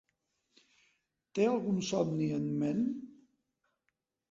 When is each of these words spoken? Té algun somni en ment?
Té 1.41 1.45
algun 1.51 1.85
somni 1.91 2.33
en 2.41 2.51
ment? 2.65 2.83